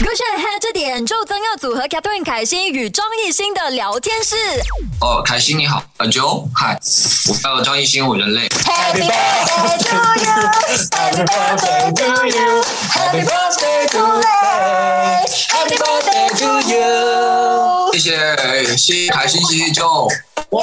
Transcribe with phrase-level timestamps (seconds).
[0.00, 4.36] 勾选黑这点就曾耀祖和 Catherine 凯欣与张艺兴的聊天室。
[5.00, 6.78] 哦，凯欣你好，呃，Joe，嗨，
[7.28, 8.48] 我叫张艺兴，我人类。
[8.48, 10.30] Happy birthday to you.
[10.88, 12.62] Happy birthday to you.
[12.88, 14.22] Happy birthday to you.
[15.48, 17.92] Happy birthday to you.
[17.92, 20.08] 谢谢，谢谢凯欣，谢谢 Joe。
[20.50, 20.62] 哇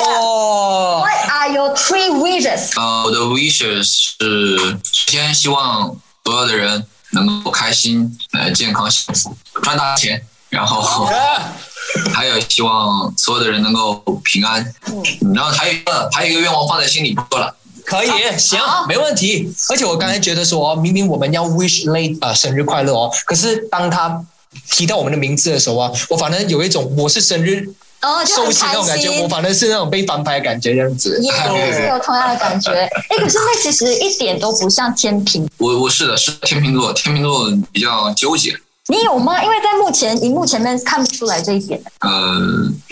[1.01, 2.71] ，What are your three wishes？
[2.79, 4.57] 呃，我的 wishes 是，
[4.93, 5.93] 首先希望
[6.23, 11.07] 所有的人能够开心、呃，健康、幸福，赚大钱，然后
[12.13, 14.61] 还有希望所有的人能够平安。
[14.87, 17.55] 嗯，然后还有一个还有一个愿望放在心里不说了。
[17.85, 19.51] 可以，行，没问题。
[19.69, 24.23] 而且我刚才觉得说，明明我们要 wish late 啊、生日快乐哦，可是当他
[24.71, 27.67] 提到我们的名字的时候啊，我反正有一种我是生日
[28.05, 29.27] 哦，就寿很开星那种感觉，心我。
[29.27, 31.19] 反正是那种被翻拍的感觉这样子。
[31.21, 31.31] 也
[31.73, 32.71] 是 有同样的感觉，
[33.09, 38.55] 哎，可是那其实一点都不像天平，我我是的，是天秤座，天秤座比较纠结。
[38.87, 39.43] 你有吗？
[39.43, 41.81] 因为在目前荧幕前面看不出来这一点。
[42.01, 42.37] 呃，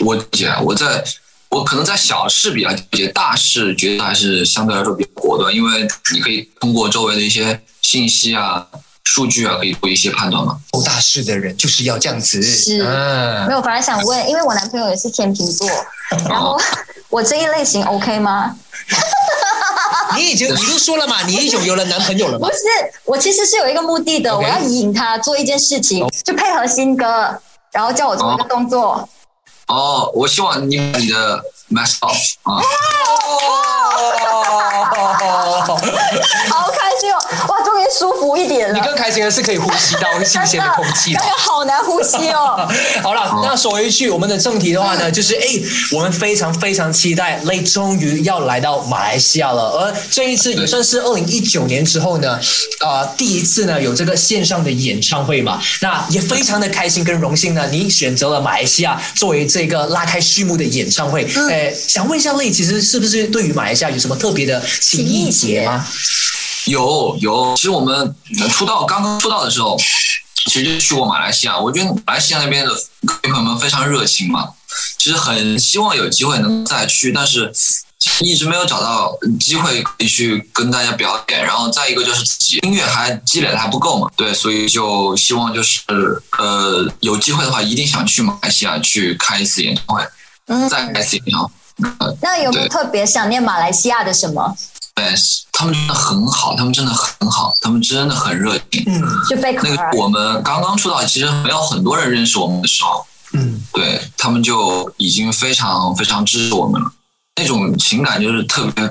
[0.00, 1.04] 我姐，我在，
[1.50, 8.66] 我可能在小事比较纠结，大事觉得还是相对来说比较果断，因为你可以通过周围的一些信息啊、
[9.04, 10.58] 数据啊，可以做一些判断吗。
[10.72, 12.42] 做大事的人就是要这样子。
[12.42, 15.68] 是嗯没有，反而想问，因为我男朋友也是天秤座，
[16.28, 16.58] 然后
[17.10, 18.56] 我这一类型 OK 吗？
[20.16, 22.54] 你已经 你就说了嘛，你已经有了男朋友了嘛不？
[22.54, 22.62] 是，
[23.04, 27.38] 我其实是有一个目的的我要引他做一件事情，就配合新歌，
[27.72, 29.08] 然后叫我做一个动作。
[29.66, 32.60] 哦，我希望你把你的 mess up 啊，
[34.16, 35.76] 哦，
[36.50, 37.18] 好开心哦！
[37.48, 37.63] 哇，
[37.98, 38.80] 舒服一点了你。
[38.84, 41.24] 更开心的是可以呼吸到新鲜的空气刚。
[41.26, 42.68] 刚好难呼吸哦。
[43.02, 45.46] 好了，那说回去我们的正题的话呢，就是哎，
[45.92, 52.38] 我们非常非常期待雷终于要来到马来西亚了，而这一次也算是二零一九年之后呢，
[52.80, 61.24] 呃，第一次呢有这个线上的演唱会嘛，那也非常的开心跟荣幸呢，你选择了马来西亚作为这个拉开序幕的演唱会。
[61.50, 65.86] 呃，想问一下雷，其实是不是对于马来西亚有什么特别的情谊节吗？
[66.66, 67.54] 有有。
[67.56, 68.14] 其实我们
[68.50, 69.76] 出道刚刚出道的时候，
[70.46, 71.58] 其实就去过马来西亚。
[71.58, 72.72] 我觉得马来西亚那边的
[73.22, 74.50] 朋友们非常热情嘛，
[74.98, 77.52] 其实很希望有机会能再去，但是
[78.20, 81.42] 一直没有找到机会可以去跟大家表演。
[81.42, 85.80] 然后再一个就是自己音乐还积累的还不够嘛，对，所以就希望就是
[86.38, 90.06] 呃有机会的话，一定想去马来西亚去开一次演唱会，
[90.48, 91.50] 嗯，再开一次演唱会。
[92.20, 94.54] 那有没有特别想念马来西亚的什么？
[94.94, 95.12] 对，
[95.50, 98.84] 他们真的很好，他们真的很好，他们真的很热情。
[98.86, 106.90] 嗯就贝壳那个我们刚刚出道，其实没有很多人认识我们的时候，嗯，对他们就已经非常非常支持我们了。
[107.36, 108.88] 那种情感就是特别，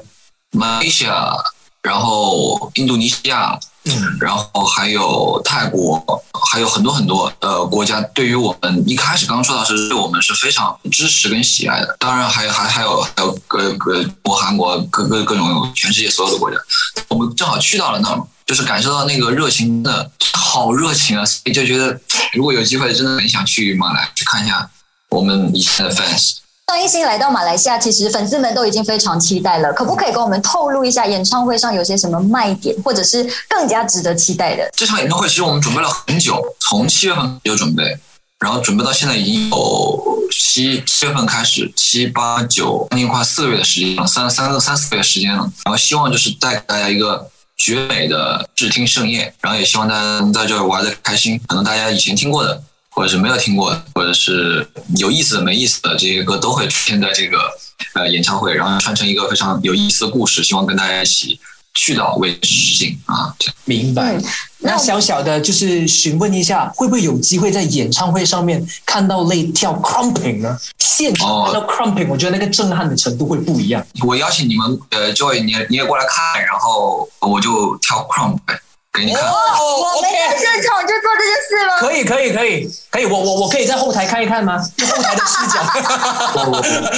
[0.52, 1.34] 马来西亚，
[1.82, 6.02] 然后印度尼西亚，嗯然后还有泰国，
[6.52, 11.96] 还有很多很多呃国家，对于我们一开始刚出道时，对我们是非常支持跟喜爱的。
[12.00, 16.58] 当然还还还有还有各各国韩国各各各种全世界所有的国家，
[17.10, 21.26] 我们正好去到了那儿，就是感受到那个热情，的好热情啊！
[21.26, 22.00] 所以就觉得
[22.34, 24.70] 如果有机会，真的很想去马来去看一下
[25.10, 26.38] 我们以前的 fans。
[26.68, 29.72] 张艺兴来到马来西亚，其实粉丝们都已经非常期待了。
[29.74, 34.68] 可不可以跟我们透露一下演唱会上有些什么卖点，或者是更加值得期待的？
[34.76, 37.98] 这场演唱会其实我们准备了很久，从七月份就准备，
[38.40, 45.44] 然后准备到现在已经有七七月份开始，七八九将近快四个月的时间了，三三个三四个月时间了。
[45.66, 51.40] 然后希望就是带给大家一个绝美的视听盛宴，然后也希望大家能在这玩的开心。
[51.46, 54.68] 可能大家以前听过的，或者是没有听过，或者是
[54.98, 57.40] 有意思的、没意思的这些歌，都会出现在这个
[57.96, 60.44] 呃演唱会，然后串成一个非常有意思的故事。
[60.44, 61.40] 希望跟大家一起
[61.74, 63.34] 去到为之致敬啊！
[63.66, 64.14] 明白。
[64.18, 64.24] 嗯
[64.66, 70.58] 那小小的就是询问一下，会不会有机会在演唱会上面看到类跳 crumping 呢？
[70.80, 73.86] 现场哦看到 crumping，、我觉得那个震撼的程度会不一样。
[74.06, 78.38] 我邀请你们，呃，Joy，你也你也过来看，然后我就跳 crumb
[78.94, 79.24] 给你看。
[79.24, 79.36] 哦
[79.96, 81.78] 我没在现场就做这件事吗？
[81.80, 83.06] 可以，可以，可以，可以。
[83.06, 84.58] 我我我可以在后台看一看吗？
[84.78, 85.62] 就后台的视角，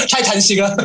[0.11, 0.75] 太贪心了。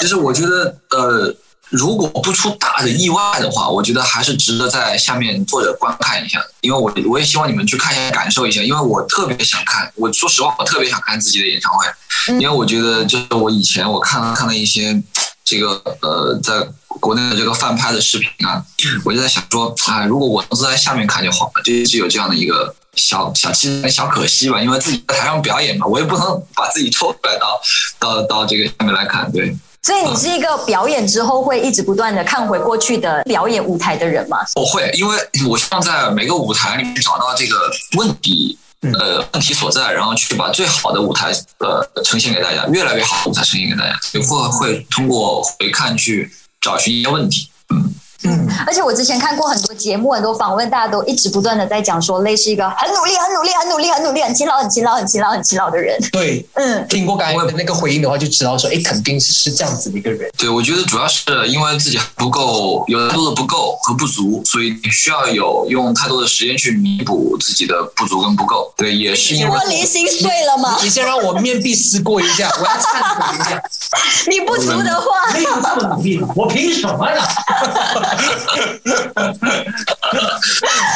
[0.00, 1.34] 其 实我觉得，呃，
[1.70, 9.90] 如果不出大的意外的话，我觉得还是值得在下面坐着观看一下的，因为我我也希望你们去看一下，感受一下，因为我特别想看。
[9.96, 11.86] 我说实话，我特别想看自己的演唱会，
[12.32, 15.00] 嗯因为我觉得就是我以前我看看了一些
[15.44, 16.54] 这个呃，在
[17.00, 18.62] 国内的这个翻拍的视频啊，
[19.04, 27.60] 我就在想说，啊，如果我能坐在下面看就好了，就一直有这样的一个小小期待、小可惜吧，因为自己在台上表演嘛，我也不能把自己抽出来到
[27.98, 29.56] 到到这个下面来看，对。
[29.82, 34.38] 所以你是一个表演之后会一直不断的看回过去的表演舞台的人吗？
[34.56, 35.16] 我会，因为
[35.48, 38.58] 我希望在每个舞台里面找到这个问题
[38.98, 46.28] 呃问题所在，然后去把最好的舞台呃呈现给大家，越来越好的舞台呈现给大家，也会会通过回看去
[46.60, 47.50] 找寻一些问题。
[47.70, 55.98] 嗯，嗯，而且我之前看过很多节目、很多访问，大家都一直不断的在讲说，类似一个很努力、很努力、很努力、很努力、很勤劳、很勤劳、很勤劳、很勤劳的人。
[56.10, 56.44] 对。
[56.54, 60.30] 嗯，听过刚才的那个回应的话，就知道说，哎，肯定是是这样子的一个人。
[60.36, 68.72] 对，我觉得主要是因为自己不够，有太多的不够和不足，所以你需要有用太多的时间去弥补自己的不足跟不够。
[68.76, 70.78] 对，也是因为玻璃心碎了吗？
[70.82, 73.62] 你先让我面壁思过一下，我要忏悔一下。
[74.28, 77.20] 你不足的话，没有这么努力，我凭什么呢？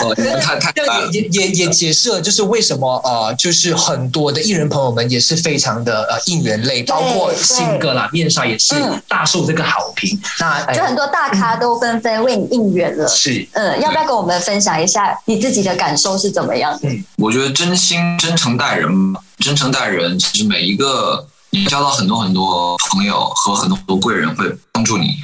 [0.03, 10.19] 哦，你们太太这样也也也也解释了，就是为什么呃，就是很多的艺人朋友们也是非常的呃应援类，包括新歌啦、面纱也是嗯大受这个好评。
[10.39, 13.07] 那就很多大咖都纷纷为你应援了。
[13.09, 16.79] 是嗯，要不要跟我们分享一下你自己的感受是怎么样？
[16.83, 25.17] 嗯我觉得真心真诚待人嘛，真诚待人，其实每一个你你交到很多很多朋友和很多很多贵人会帮助你。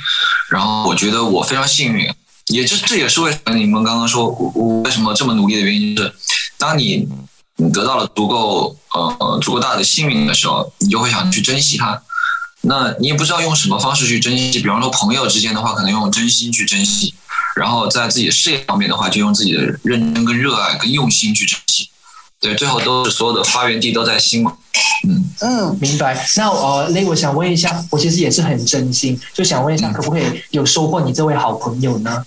[0.51, 2.13] 然后我觉得我非常幸运，
[2.49, 6.13] 也这这也是为什么你们刚刚说我为什么这么努力的原因，是
[6.59, 7.09] 当你
[7.57, 12.03] 你得到了足够呃足够大的幸运的时候，你就会想去珍惜它。
[12.63, 17.15] 那你也不知道用什么方式去珍惜，比方说朋友之间的话，可能用真心去珍惜；
[17.55, 21.89] 然后在自己事业方面的话，就用自己的认真、跟热爱、跟用心去珍惜。
[22.47, 24.53] 对，最后都是所有的发源地都在新马。
[25.09, 26.27] 嗯，嗯，明白。
[26.37, 32.25] 那呃，雷，我想问一下，我其实也是很真心，就想问一下，可不可以有收获你这位好朋友呢？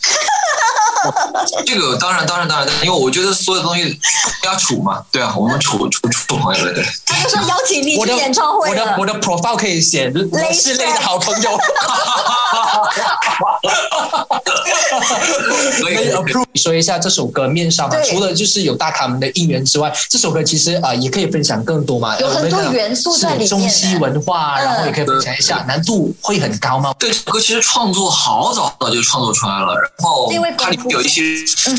[1.65, 3.99] 这个当然当然当然，因为我觉得所有东西
[4.43, 6.85] 要处嘛，对啊，我们处处处朋友对对。
[7.05, 9.05] 他就说邀请你我的去演唱会我的我。
[9.09, 11.49] 的 profile 可以写我是雷的好朋友。
[15.81, 17.95] 可以 approve 说一下这首歌《面纱》嘛？
[17.95, 26.93] 对除了就是有大咖们的应援之外，这首歌其实啊、呃也可以分享更多嘛，有很多元素在里面是中西文化，嗯然后也可以分享一下，难度会很高吗？
[26.99, 31.21] 对，这首歌其实创作好早早就创作出来了，然后因为它里功夫面有一些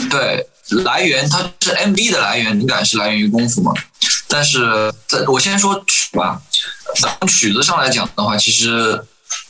[0.09, 0.47] 对
[0.85, 3.73] 来源，它是 MV 的来源，灵感是来源于功夫嘛。
[4.29, 6.41] 但是在我先说曲吧，
[6.97, 9.03] 从曲子上来讲的话，其实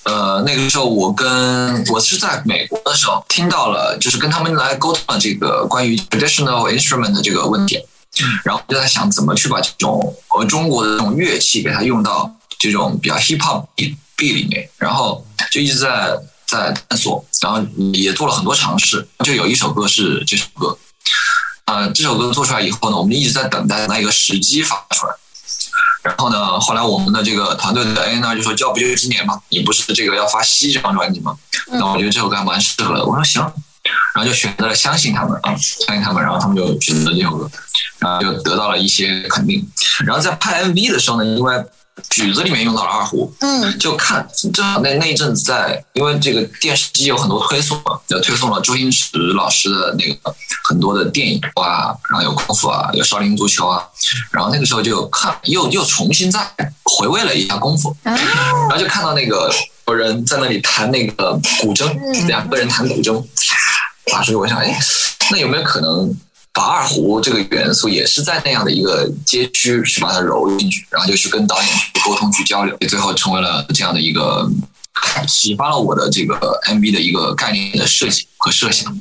[0.04, 7.78] 呃那个时候我跟我是在美国的时候听到了，就是跟他们来沟通了这个关于 traditional instrument 的这个问题，
[8.42, 16.16] 然后就在想怎么去把这种呃中国的这种乐器给它用到这种比较 hip hop beat beat 里面，然后就一直在
[16.50, 17.62] 在探索，然后
[17.92, 20.76] 也做了很多尝试，就有一首歌是这首歌，
[21.66, 25.12] 呃，这首歌做出来以后呢，我们一直在等待那一个时机发出来。
[26.02, 31.36] 然后呢，后来我们的这个团队的 A 呢就说，要不就今年吧，你不是这个要发西这张专辑吗？
[31.68, 33.04] 那我觉得这首歌还蛮适合的。
[33.04, 33.42] 我说行，
[34.14, 37.50] 然后就选择了相信他们啊，相信他们，然后他们就选择了这首歌，
[37.98, 39.70] 然后就得到了一些肯定。
[40.06, 41.54] 然后在拍 MV 的时候呢，因为
[42.10, 50.34] 曲子里面用到了二胡，嗯，就看正好那那一阵子在，因为这个电视机有很多推送嘛，就推送了周星驰老师的那个
[50.64, 53.84] 很多的电影啊，然后有功夫啊，有少林足球啊，
[54.32, 56.40] 然后那个时候就看又又重新再
[56.84, 59.52] 回味了一下功夫，啊然后就看到那个
[59.86, 63.20] 有人在那里弹那个古筝，嗯两个人弹古筝，
[64.12, 64.78] 啊，所以我想，哎，
[65.30, 66.12] 那有没有可能
[66.52, 74.50] 把二胡这个元素也是在那样的一个街区去把它揉进去，然后就去跟导演去沟通去交流，最后成为了这样的一个
[75.28, 76.34] 启发了我的这个
[76.66, 78.92] MV 的一个概念的设计和设想。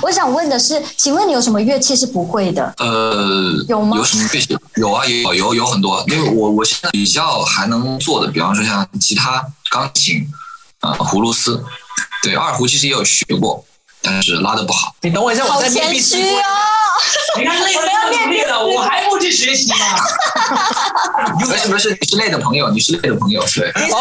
[0.00, 2.72] 我想问的是，请问你有什么乐器是不会的？
[2.78, 4.56] 呃，有吗有什么乐器？
[4.76, 6.02] 有啊，有有有很多。
[6.08, 10.26] 因为我我现在比较还能做的，比方说像吉他、钢琴，
[10.80, 11.62] 呃，葫芦丝，
[12.22, 13.62] 对，二胡其实也有学过，
[14.02, 14.94] 但是拉的不好。
[15.00, 16.24] 你等我一下，我好在面谦壁思过。
[16.24, 16.46] 虚哦！
[17.38, 17.82] 你看累了，
[18.24, 19.76] 努力了， 我还不去学习吗？
[21.48, 23.68] 没事没事，你是累的朋友，你是累的朋友，对。
[23.90, 23.98] 哦，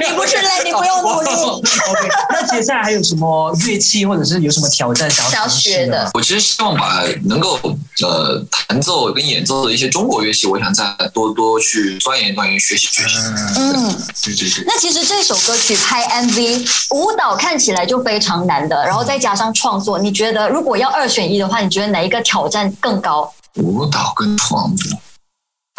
[0.00, 1.30] 你不是累，你不用努力。
[1.30, 6.10] OK，那接下来还有什么乐器或者是有什么挑战想要尝试学的？
[6.14, 7.58] 我其实希望把能够
[8.02, 13.16] 呃弹奏跟演奏的一些中国乐器，我想再多多去钻研钻研、学习学习。
[13.56, 14.64] 嗯，对对对。
[14.66, 23.32] 那其实这首歌曲拍 MV 舞蹈看起来就非常难的，然后再加上创作，你觉得如果要二选一的话，你觉得哪一个挑战更高？
[23.54, 24.98] 舞蹈跟创作，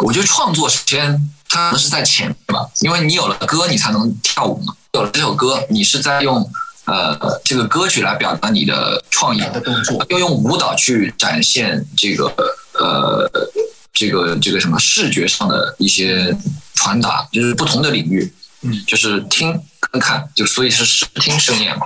[0.04, 4.74] 我觉得创作首先它可能是在前面吧，因为你有了歌，你才能跳舞嘛。
[4.94, 6.46] 有了这首歌，你是在用
[6.86, 12.26] 呃这个歌曲来表达你的创意，的动作，要用舞蹈去展现这个
[12.74, 13.32] 呃
[13.94, 16.36] 这个这个什么视觉上的一些
[16.76, 21.86] 传达，就是不同的领域，嗯，就是听跟看，就所以是视听盛宴嘛，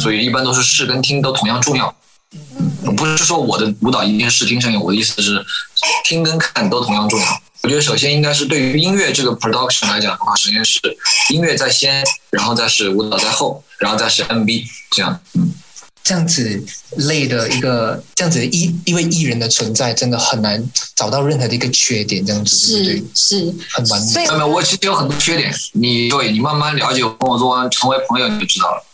[0.00, 1.94] 所以一般都是视跟听都同样重要。
[2.96, 5.44] 不是说我的舞蹈一定是视听声音，我的意思是
[6.04, 7.42] 听跟看都同样重要。
[7.62, 10.80] 我觉得首先应该是对于音乐这个 production 来讲的话，首先是
[11.30, 15.20] 音乐在先，然后再是舞蹈在后，然后再是 MV 这样。
[15.34, 15.52] 嗯，
[16.02, 16.64] 这样子
[16.96, 20.60] 类的一个这样子的艺一位艺人的存在，真的很难
[20.96, 23.04] 找到任何的一个缺点，这样子对对？
[23.14, 24.22] 是，很完美所。
[24.22, 28.84] 以那么我其实有很多缺点，你对你慢慢了解我，跟我做完成为朋友你就知道了。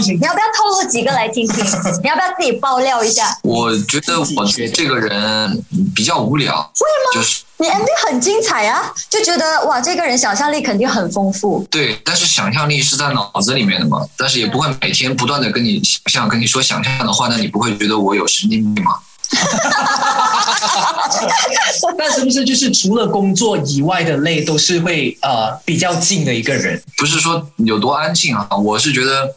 [0.00, 1.64] 你，要不要透露几个来听听？
[2.02, 3.36] 你要不要自己爆料一下？
[3.42, 5.64] 我觉得我这个人
[5.94, 7.14] 比较无聊，会吗？
[7.14, 11.66] 就是你 MV 很精彩啊，就觉得哇，这个人想象力肯定很丰富。
[11.70, 18.92] 对，但是想象力是在脑子里面的嘛，但是也不会每天不断的跟你想象，跟你说想象的话，那你不会觉得我有神经病吗？
[21.98, 26.80] 那是不是就是除了工作以外的累，都是会呃比较静的一个人？
[26.96, 29.34] 不是说有多安静啊，我是觉得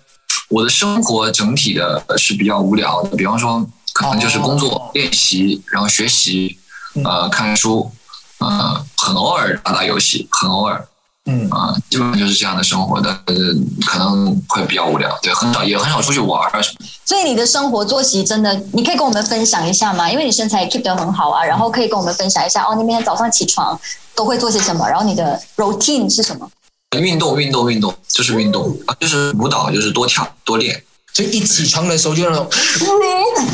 [0.49, 6.57] 我的生活整体的是比较无聊的，比方说可能就是工作、哦练习，然后学习，
[7.03, 7.91] 呃，看书，
[8.39, 10.87] 呃，很偶尔打打游戏，很偶尔。
[11.27, 16.85] 嗯，啊、基本上就是这样的生活，但是可能会比较无聊，对，很少也很少出去玩儿什么。
[17.03, 20.09] 所以你的生活作息真的，你可以跟我们分享一下吗？
[20.09, 23.79] 因为你身材 keep 得很好啊，然后可以跟我们分享一下哦，你每天早上起床
[24.13, 26.47] 都会做些什么，然后你的 routine 是什么？
[26.95, 30.83] 运动，运动，运动，就是运动啊，就是舞蹈，就是多跳多练。
[31.13, 32.45] 就一起床的时候就那种，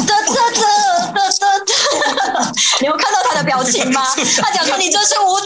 [0.07, 0.73] 哒哒哒
[1.13, 1.45] 哒哒
[2.33, 2.51] 哒，
[2.81, 4.01] 你有看到他的表情吗？
[4.41, 5.39] 他讲说你这是舞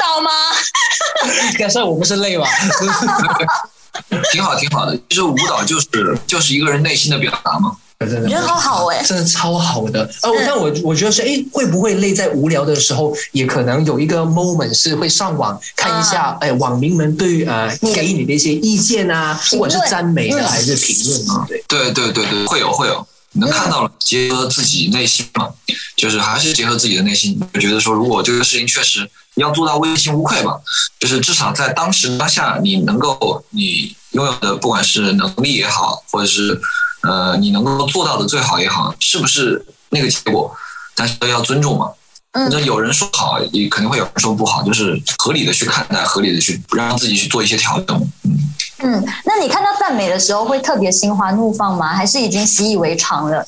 [1.58, 1.72] 蹈吗？
[1.72, 2.48] 但是我不是累吧？
[4.32, 4.98] 挺好，挺好的。
[5.10, 5.88] 其实舞蹈就是
[6.28, 7.76] 就是一个人内心的表达嘛。
[7.98, 10.02] 真的人好好哎、真的超好的。
[10.22, 21.46] 呃，嗯但我我觉得是，哎，会不会累在无聊的时候，也可能有一个 moment 是会上网看一下，哎，网民们对呃给你的一些意见啊，不管是赞美还是评论啊？
[21.48, 25.48] 对，对对对对，会有会有，你能看到了，结合自己内心嘛，
[25.96, 30.60] 就是还是结合自己的内心，就觉得说，如果这个事情确实要做到问心无愧吧，
[31.00, 36.60] 就是至少在当时当下，你能够你拥有的不管是能力也好，或者是
[37.04, 40.56] 呃你能够做到的最好也好，是不是那个结果，
[40.96, 41.92] 但是要尊重嘛。
[42.38, 47.98] 嗯那有人说好，也肯定会有人说不好，就是合理的去看待，合理的去让自己去做一些调整。
[48.24, 48.38] 嗯。
[48.80, 51.94] 嗯，那你看到赞美的时候会特别心花怒放吗？
[51.94, 53.48] 还是已经习以为常了？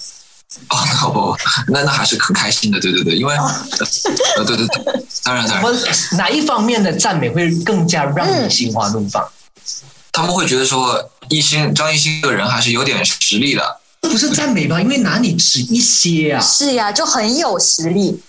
[0.70, 1.38] 哦，那不，
[1.68, 5.82] 那那还是很开心的，对对对，因为，呃，对对对，当然当我然，
[6.14, 9.28] 哪一方面的赞美会更加让你心花怒放？
[10.12, 14.82] 他们会觉得说，艺兴张艺兴这个人还是有点实力的，不是赞美吧？
[14.82, 16.42] 因为哪里只一些啊？
[16.42, 18.22] 是呀，就很有实力。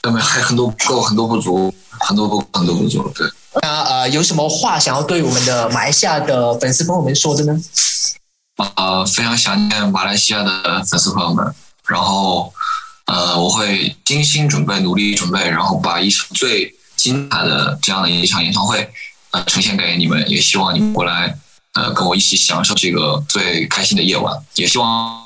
[0.00, 0.20] 对没？
[0.20, 3.28] 还有很多不够，很多不足，很多不很多不足，对。
[3.62, 7.62] 那呃，有什么话想要对我们的马来西亚的粉丝朋友们说的呢？
[8.76, 11.54] 呃，非常想念马来西亚的粉丝朋友们，
[11.88, 12.52] 然后
[13.06, 18.90] 呃，我会精心准备，努力准备，然后把一场最精彩的这样的一场演唱会
[19.30, 21.36] 呃呈现给你们，也希望你们过来
[21.74, 25.22] 呃跟我一起享受这个最开心的夜晚，也希望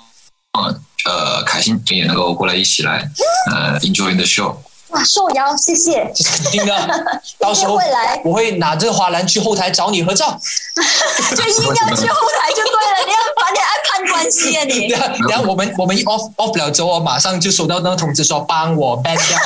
[0.52, 3.10] 呃凯欣也能够过来一起来
[3.50, 4.56] 呃 enjoy the show。
[4.90, 6.10] 哇，受邀，谢谢。
[6.14, 7.04] 这是肯定的，
[7.38, 10.38] 到时候会来我会拿着花篮去后台找你合照。
[11.36, 14.88] 就一定要去后台就对了，你要把你爱攀关系啊你。
[15.30, 19.38] 然后我们我们一 off off 了之后，马上就收到那个通知说帮我 ban 掉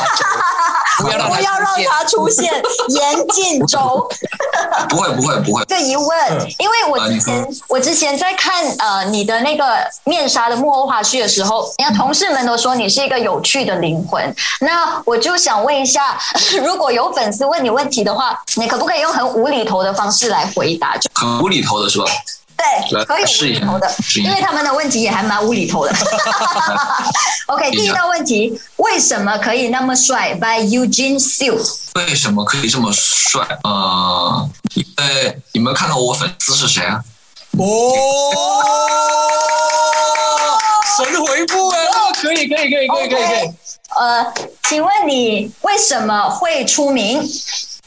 [0.99, 2.53] 不要让不要让他出现，
[2.89, 4.09] 严禁周。
[4.89, 16.19] 不会不会不会，这疑问，因为我之前、我之前在看呃你的那个面纱的幕后花絮的时候，你看同事们都说你是一个有趣的灵魂，那我就想问一下，
[16.65, 20.97] 如果有粉丝问你问题的话，你可不可以用很无厘头的方式来回答？
[20.97, 22.05] 就很无厘头的是吧？
[22.57, 25.93] 对，可以无厘头的，因为他们的问题也还蛮无厘头的。
[27.47, 31.63] OK，第一道问题，为什么可以那么帅？By Eugene Sue。
[31.95, 33.47] 为什么可以这么帅？
[33.65, 37.05] 呃，因为你们看到我粉丝是谁啊？
[37.59, 38.31] 哦，
[40.97, 43.53] 神回复哎，可以可以可以可以可以可以
[43.97, 44.33] 呃，
[44.69, 47.21] 请问你为什么会出名？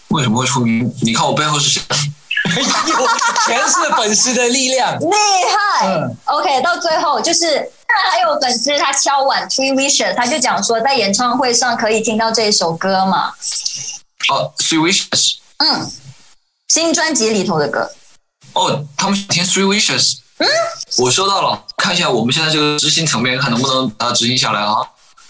[0.09, 0.93] 为什么会出名？
[1.01, 1.81] 你看我背后是谁？
[3.45, 4.97] 全是粉丝的力量。
[4.99, 7.55] 厉害、嗯 o k 到最后就是，
[7.87, 13.31] 当然还有粉丝他敲碗 Three Wishes，他就讲说在演唱会上可以听到这一首歌嘛，
[14.29, 15.37] 哦，Three Wishes。
[15.57, 15.91] 嗯，
[16.67, 17.91] 新专辑里头的歌。
[18.53, 20.17] 哦，他们想听 Three Wishes。
[20.39, 20.47] 嗯，
[20.99, 24.75] 我收到了，看一下我们现在这个执行层面，看能不能把它执行下来啊。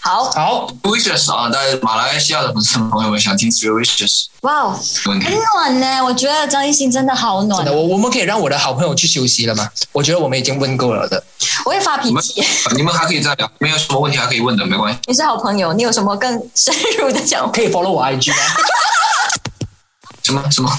[0.00, 9.68] 好，好，Wishes 啊，大家马来西亚的粉丝朋友们想听 Three Wishes 哇哦，很暖呢，我觉得张艺兴真的好暖真的，，我我们可以让我的好朋友去休息了吗？
[9.92, 11.22] 我觉得我们已经问够了的。
[11.64, 12.42] 我会发脾气。
[12.76, 15.00] 你们还可以再聊，没有什么问题还可以问的，没关系。
[15.06, 17.52] 你是好朋友，你有什么更深入的讲话？
[17.52, 18.36] 可以 follow 我 IG 吗？
[20.22, 20.70] 什么什么？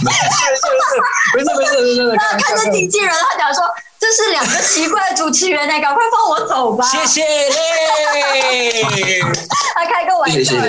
[1.33, 3.63] 不是不是不是不是，那看着经纪人，他讲说
[3.99, 6.87] 这是两个奇怪的主持人呢，赶快放我走吧。
[6.89, 8.83] 谢谢嘞。
[9.75, 10.59] 他开个玩笑谢谢谢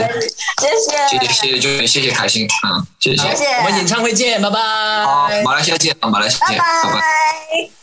[1.09, 3.23] 谢谢谢，就是谢谢开心，嗯，谢谢。
[3.23, 4.59] 谢谢我们演唱会见，拜拜。
[5.05, 6.65] 好，马来西亚见啊，马来西亚见，拜。
[6.93, 7.80] 拜。